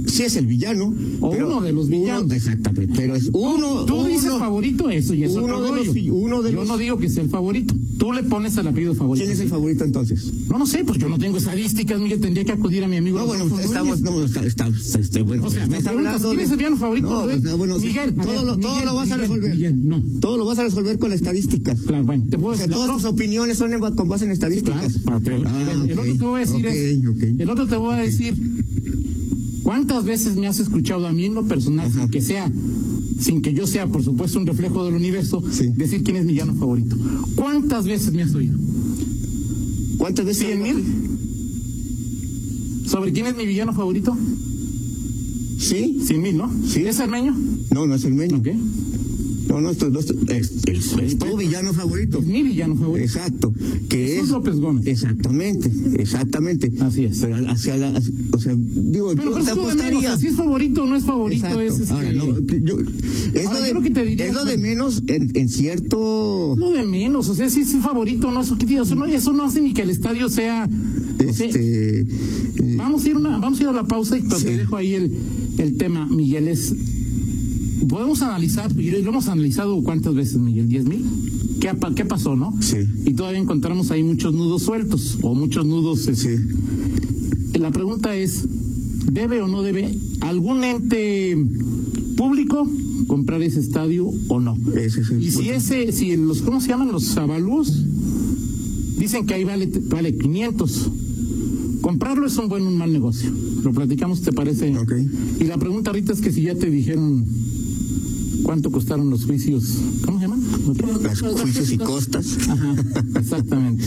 sí 0.07 0.23
es 0.23 0.35
el 0.35 0.47
villano. 0.47 0.93
O 1.21 1.29
uno 1.29 1.61
de 1.61 1.73
los 1.73 1.89
villanos. 1.89 2.31
exactamente, 2.31 2.93
pero 2.95 3.15
es 3.15 3.29
uno. 3.33 3.85
Tú 3.85 4.05
dices 4.05 4.31
favorito, 4.31 4.89
eso 4.89 5.13
y 5.13 5.23
eso 5.23 5.43
uno 5.43 5.61
de 5.61 5.85
los, 5.85 5.95
uno 6.09 6.41
de 6.41 6.51
Yo 6.53 6.65
no 6.65 6.77
digo 6.77 6.97
que 6.97 7.09
sea 7.09 7.23
el 7.23 7.29
favorito. 7.29 7.73
Tú 7.97 8.11
le 8.11 8.23
pones 8.23 8.57
el 8.57 8.67
apellido 8.67 8.93
favorito. 8.93 9.25
¿Quién 9.25 9.35
es 9.35 9.39
el 9.41 9.49
favorito 9.49 9.83
entonces? 9.83 10.31
No, 10.49 10.57
no 10.57 10.65
sé, 10.65 10.83
pues 10.83 10.97
yo 10.99 11.07
no 11.07 11.17
tengo 11.17 11.37
estadísticas, 11.37 11.99
Miguel, 11.99 12.19
tendría 12.19 12.43
que 12.43 12.51
acudir 12.51 12.83
a 12.83 12.87
mi 12.87 12.97
amigo. 12.97 13.19
No, 13.19 13.25
bueno, 13.25 13.45
estamos, 13.59 14.01
no, 14.01 14.23
está, 14.23 14.45
está, 14.45 14.67
está, 14.67 15.23
bueno. 15.23 15.45
O 15.45 15.49
sea, 15.49 15.65
me 15.67 15.77
hablando 15.77 16.29
¿quién 16.29 16.41
es 16.41 16.51
el 16.51 16.57
villano 16.57 16.77
favorito? 16.77 17.09
No, 17.09 17.23
pues, 17.25 17.57
bueno, 17.57 17.79
Miguel, 17.79 18.13
todo, 18.15 18.43
lo, 18.43 18.57
todo 18.57 18.83
lo 18.83 18.95
vas 18.95 19.11
a 19.11 19.17
resolver. 19.17 19.51
Miguel, 19.51 19.87
no. 19.87 20.03
Todo 20.19 20.37
lo 20.37 20.45
vas 20.45 20.59
a 20.59 20.63
resolver 20.63 20.99
con 20.99 21.13
estadísticas. 21.13 21.81
Claro, 21.81 22.03
bueno, 22.03 22.25
te 22.29 22.37
puedo 22.37 22.57
decir. 22.57 22.71
todas 22.71 22.91
tus 22.91 23.05
opiniones 23.05 23.57
son 23.57 23.71
con 23.95 24.07
base 24.07 24.25
en 24.25 24.31
estadísticas. 24.31 24.99
Claro, 25.03 25.21
ah, 25.45 25.61
el, 25.87 25.99
otro 25.99 26.03
te 26.03 26.25
voy 26.25 26.41
a 26.41 26.45
decir 26.45 26.65
es, 26.65 27.39
el 27.39 27.49
otro 27.49 27.67
te 27.67 27.75
voy 27.75 27.93
a 27.93 27.97
decir 27.97 28.35
¿Cuántas 29.65 30.05
veces 30.05 30.35
me 30.35 30.45
has 30.45 30.59
escuchado 30.59 31.07
a 31.07 31.11
mí 31.11 31.25
en 31.25 31.33
lo 31.33 31.43
personal, 31.43 31.91
sin 31.91 32.07
que 32.09 32.21
sea, 32.21 32.51
sin 33.19 33.41
que 33.41 33.53
yo 33.53 33.65
sea, 33.67 33.87
por 33.87 34.03
supuesto, 34.03 34.39
un 34.39 34.45
reflejo 34.45 34.85
del 34.85 34.95
universo, 34.95 35.41
decir 35.75 36.03
quién 36.03 36.17
es 36.17 36.25
mi 36.25 36.33
llano 36.33 36.53
favorito? 36.55 36.95
¿Cuántas 37.35 37.85
veces 37.85 38.13
me 38.13 38.23
has 38.23 38.33
oído? 38.35 38.57
¿Cuántas 39.97 40.25
veces? 40.25 40.45
¿Cien 40.47 40.61
mil? 40.61 40.83
¿Sobre 42.85 43.11
quién 43.11 43.27
es 43.27 43.35
mi 43.35 43.45
villano 43.45 43.73
favorito? 43.73 44.15
Sí. 45.57 45.99
Cien 46.05 46.21
mil, 46.21 46.37
¿no? 46.37 46.51
Sí. 46.67 46.85
¿Es 46.85 46.99
Armeño? 46.99 47.35
No, 47.71 47.87
no 47.87 47.95
es 47.95 48.05
Armeño. 48.05 48.41
¿Qué? 48.43 48.55
No, 49.47 49.61
no, 49.61 49.69
esto, 49.69 49.89
no 49.89 49.99
es, 49.99 50.11
es, 50.67 51.17
tu 51.17 51.37
villano 51.37 51.73
favorito. 51.73 52.21
mi 52.21 52.41
villano 52.41 52.75
favorito. 52.75 53.05
Exacto. 53.05 53.53
Que 53.89 54.19
es 54.19 54.29
López 54.29 54.55
Gómez. 54.55 54.87
Exactamente, 54.87 55.71
exactamente. 55.97 56.71
Así 56.79 57.05
es. 57.05 57.19
Pero 57.19 57.35
hacia 57.49 57.77
la, 57.77 58.01
o 58.31 58.39
sea, 58.39 58.55
digo, 58.57 59.13
pero, 59.15 59.37
yo 59.37 59.45
te 59.45 59.51
apostaría. 59.51 60.17
si 60.17 60.27
es 60.27 60.35
favorito 60.35 60.83
o 60.83 60.87
no 60.87 60.95
es 60.95 61.03
favorito, 61.03 61.61
Exacto. 61.61 61.83
es, 61.83 61.91
Ahora, 61.91 62.11
no, 62.13 62.39
yo, 62.39 62.77
es, 63.33 63.45
Ahora, 63.47 63.73
lo 63.73 63.81
de, 63.81 63.87
que 63.87 63.93
te 63.93 64.05
diría, 64.05 64.27
es 64.27 64.33
lo 64.33 64.45
de 64.45 64.57
menos 64.57 65.03
en, 65.07 65.31
en, 65.35 65.49
cierto. 65.49 66.55
No 66.57 66.71
de 66.71 66.83
menos, 66.83 67.29
o 67.29 67.35
sea, 67.35 67.49
si 67.49 67.61
es 67.61 67.75
favorito 67.77 68.29
o 68.29 68.31
no, 68.31 68.41
eso, 68.41 68.57
eso, 68.59 68.95
no, 68.95 69.05
eso 69.05 69.33
no 69.33 69.43
hace 69.43 69.61
ni 69.61 69.73
que 69.73 69.83
el 69.83 69.91
estadio 69.91 70.27
sea. 70.29 70.67
Este, 71.19 72.01
eh, 72.01 72.07
vamos 72.77 73.05
a 73.05 73.09
ir 73.09 73.17
una, 73.17 73.37
vamos 73.37 73.59
a 73.59 73.63
ir 73.63 73.69
a 73.69 73.73
la 73.73 73.83
pausa 73.83 74.17
y 74.17 74.23
te 74.23 74.57
dejo 74.57 74.75
ahí 74.75 74.95
el, 74.95 75.11
el 75.57 75.77
tema, 75.77 76.07
Miguel. 76.07 76.47
Es 76.47 76.73
podemos 77.87 78.21
analizar, 78.21 78.71
y 78.79 78.91
lo 78.91 79.09
hemos 79.09 79.27
analizado 79.27 79.81
cuántas 79.83 80.15
veces, 80.15 80.37
Miguel, 80.37 80.67
diez 80.67 80.85
mil. 80.85 81.05
¿Qué, 81.59 81.71
¿Qué, 81.95 82.05
pasó, 82.05 82.35
no? 82.35 82.53
Sí. 82.61 82.77
Y 83.05 83.13
todavía 83.13 83.39
encontramos 83.39 83.91
ahí 83.91 84.03
muchos 84.03 84.33
nudos 84.33 84.63
sueltos 84.63 85.17
o 85.21 85.33
muchos 85.33 85.65
nudos. 85.65 86.01
Sí. 86.01 86.35
La 87.59 87.71
pregunta 87.71 88.15
es, 88.15 88.45
¿debe 89.11 89.41
o 89.41 89.47
no 89.47 89.61
debe 89.61 89.97
algún 90.21 90.63
ente 90.63 91.37
público 92.17 92.69
comprar 93.07 93.41
ese 93.41 93.59
estadio 93.59 94.11
o 94.27 94.39
no? 94.39 94.57
Ese 94.75 95.01
es 95.01 95.09
el 95.09 95.23
y 95.23 95.31
si 95.31 95.49
ese, 95.49 95.91
si 95.91 96.15
los, 96.17 96.41
¿cómo 96.41 96.61
se 96.61 96.69
llaman 96.69 96.91
los 96.91 97.15
avalúos? 97.17 97.73
Dicen 98.97 99.25
que 99.25 99.33
ahí 99.33 99.43
vale, 99.43 99.69
vale 99.89 100.15
500. 100.15 100.91
Comprarlo 101.81 102.25
es 102.25 102.37
un 102.37 102.49
buen 102.49 102.63
o 102.63 102.67
un 102.67 102.77
mal 102.77 102.91
negocio. 102.91 103.31
Lo 103.63 103.71
platicamos, 103.71 104.21
¿te 104.21 104.31
parece? 104.31 104.75
Ok. 104.77 104.93
Y 105.39 105.43
la 105.45 105.57
pregunta 105.57 105.91
ahorita 105.91 106.13
es 106.13 106.21
que 106.21 106.31
si 106.31 106.41
ya 106.41 106.55
te 106.55 106.69
dijeron 106.69 107.25
cuánto 108.45 108.71
costaron 108.71 109.09
los 109.09 109.25
juicios, 109.25 109.63
¿cómo 110.05 110.19
se 110.19 110.27
llaman? 110.27 110.41
Los 111.23 111.41
juicios 111.41 111.71
y 111.71 111.77
costas. 111.79 112.37
Ajá, 112.47 112.75
exactamente. 113.19 113.83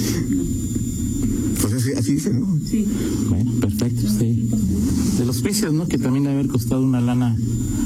Pues 1.61 1.73
así, 1.75 1.93
así 1.97 2.13
dice, 2.15 2.33
¿no? 2.35 2.59
Sí. 2.69 2.85
Bueno, 3.29 3.53
perfecto, 3.61 4.03
sí. 4.19 4.49
De 5.19 5.25
los 5.25 5.41
juicios, 5.41 5.73
¿no? 5.73 5.87
Que 5.87 5.99
también 5.99 6.25
debe 6.25 6.37
haber 6.41 6.49
costado 6.49 6.83
una 6.85 7.01
lana 7.01 7.37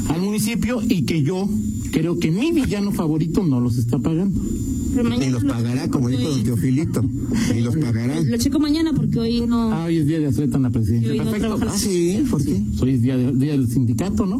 al 0.08 0.20
municipio 0.22 0.80
y 0.88 1.02
que 1.02 1.22
yo 1.22 1.48
creo 1.90 2.18
que 2.18 2.30
mi 2.30 2.52
villano 2.52 2.90
favorito 2.92 3.44
no 3.44 3.60
los 3.60 3.76
está 3.78 3.98
pagando. 3.98 4.40
Pero 4.94 5.04
mañana 5.04 5.26
Ni 5.26 5.32
los 5.32 5.42
lo- 5.42 5.52
pagará, 5.52 5.88
como 5.88 6.08
dijo 6.08 6.22
don 6.22 6.42
Teofilito. 6.42 7.02
Ni 7.54 7.60
los 7.62 7.76
pagará. 7.76 8.20
Lo 8.20 8.36
checo 8.36 8.58
mañana 8.58 8.92
porque 8.94 9.18
hoy 9.18 9.40
no. 9.42 9.72
Ah, 9.72 9.84
hoy 9.86 9.96
es 9.98 10.06
día 10.06 10.18
de 10.20 10.26
atleta 10.26 10.56
en 10.58 10.62
la 10.64 10.70
presidencia. 10.70 11.10
no 11.14 11.30
Perfecto. 11.30 11.56
trabaja. 11.56 11.72
Ah, 11.74 11.78
sí, 11.78 12.22
¿por 12.30 12.44
qué? 12.44 12.62
Hoy 12.80 12.90
es 12.90 13.02
día, 13.02 13.16
de- 13.16 13.32
día 13.32 13.52
del 13.52 13.68
sindicato, 13.68 14.26
¿no? 14.26 14.36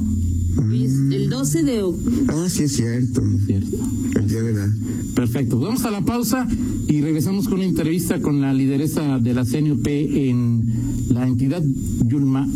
Hoy 0.69 0.85
es 0.85 1.09
12 1.33 1.63
de 1.63 1.83
octubre. 1.83 2.27
Ah, 2.29 2.47
sí, 2.51 2.65
es 2.65 2.77
cierto. 2.77 3.23
Cierto. 3.47 3.77
El 4.17 4.29
día 4.29 4.43
de 4.43 4.53
la. 4.53 4.71
Perfecto. 5.15 5.59
Vamos 5.59 5.83
a 5.87 5.91
la 5.91 6.03
pausa 6.03 6.47
y 6.87 7.01
regresamos 7.01 7.49
con 7.49 7.55
una 7.55 7.65
entrevista 7.65 8.21
con 8.21 8.43
la 8.43 8.53
lideresa 8.53 9.19
de 9.19 9.33
la 9.33 9.45
CNUP 9.47 9.87
en 9.87 11.09
la 11.09 11.27
entidad 11.27 11.63
Yulma 12.05 12.47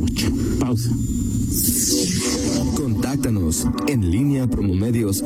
Rocha. 0.00 0.28
Pausa. 0.58 0.90
Contáctanos 2.74 3.66
en 3.86 4.10
línea 4.10 4.48
promomedios 4.48 5.22